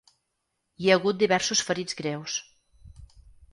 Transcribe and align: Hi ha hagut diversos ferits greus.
Hi 0.85 0.89
ha 0.89 0.95
hagut 0.99 1.19
diversos 1.25 1.63
ferits 1.69 1.99
greus. 2.01 2.41